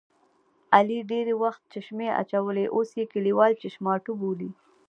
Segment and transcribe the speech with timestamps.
[0.75, 4.49] علي ډېری وخت چشمې اچوي اوس یې کلیوال چشماټو بولي.